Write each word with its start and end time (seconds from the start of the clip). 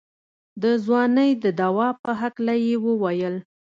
د 0.61 0.63
ځوانۍ 0.85 1.31
د 1.43 1.45
دوا 1.61 1.89
په 2.03 2.11
هکله 2.21 2.53
يې 2.65 2.75
وويل. 2.85 3.35